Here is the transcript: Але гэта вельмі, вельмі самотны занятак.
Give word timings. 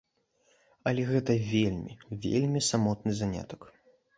Але 0.91 1.03
гэта 1.11 1.35
вельмі, 1.51 1.93
вельмі 2.25 2.65
самотны 2.71 3.11
занятак. 3.21 3.61